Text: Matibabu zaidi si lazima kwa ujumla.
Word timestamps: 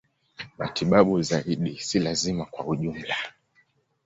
Matibabu 0.57 1.21
zaidi 1.21 1.77
si 1.79 1.99
lazima 1.99 2.45
kwa 2.45 2.65
ujumla. 2.65 3.15